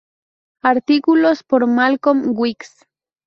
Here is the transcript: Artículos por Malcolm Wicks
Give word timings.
Artículos 0.63 1.43
por 1.43 1.67
Malcolm 1.67 2.31
Wicks 2.35 2.87